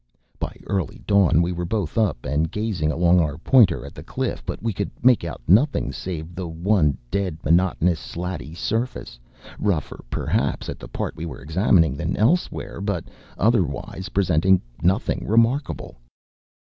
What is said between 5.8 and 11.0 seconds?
save the one dead, monotonous, slaty surface, rougher perhaps at the